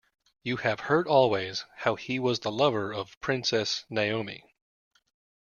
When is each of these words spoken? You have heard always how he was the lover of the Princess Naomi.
You 0.41 0.57
have 0.57 0.79
heard 0.79 1.05
always 1.07 1.63
how 1.75 1.93
he 1.93 2.17
was 2.17 2.39
the 2.39 2.51
lover 2.51 2.91
of 2.91 3.11
the 3.11 3.17
Princess 3.17 3.85
Naomi. 3.87 4.43